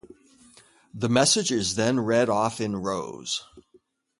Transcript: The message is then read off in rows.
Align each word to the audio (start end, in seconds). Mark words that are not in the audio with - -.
The 0.95 1.09
message 1.09 1.51
is 1.51 1.75
then 1.75 1.99
read 1.99 2.27
off 2.27 2.59
in 2.59 2.75
rows. 2.75 3.43